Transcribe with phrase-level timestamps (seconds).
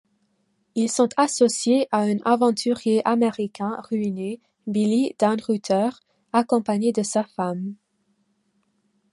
[0.73, 5.89] Ils sont associés à un aventurier américain ruiné, Billy Dannreuther,
[6.33, 7.75] accompagné de sa femme.